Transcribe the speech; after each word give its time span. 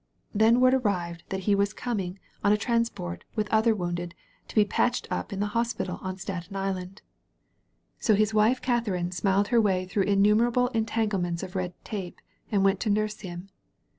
Then 0.33 0.59
word 0.61 0.73
arrived 0.73 1.25
that 1.29 1.41
he 1.41 1.53
was 1.53 1.73
coming 1.75 2.17
on 2.43 2.51
a 2.51 2.57
trans 2.57 2.89
231 2.89 3.35
THE 3.45 3.49
VALLEY 3.51 3.59
OF 3.59 3.65
VISION 3.65 3.77
port» 3.77 3.85
with 3.85 3.85
other 3.85 3.85
wounded, 3.87 4.15
to 4.47 4.55
be 4.55 4.65
patched 4.65 5.07
up 5.11 5.31
in 5.31 5.43
a 5.43 5.45
hospital 5.45 5.99
on 6.01 6.17
Staten 6.17 6.55
Island. 6.55 7.03
So 7.99 8.15
his 8.15 8.33
wife 8.33 8.63
Katharine 8.63 9.11
smiled 9.11 9.49
her 9.49 9.61
way 9.61 9.85
through 9.85 10.05
innumerable 10.09 10.69
entanglements 10.69 11.43
of 11.43 11.55
red 11.55 11.75
tape 11.83 12.19
and 12.51 12.63
went 12.63 12.79
to 12.79 12.89
nurse 12.89 13.19
him. 13.19 13.49